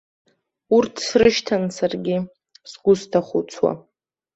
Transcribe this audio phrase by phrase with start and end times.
[0.75, 2.17] Урҭ срышьҭан саргьы,
[2.69, 3.71] сгәы сҭахәыцуа.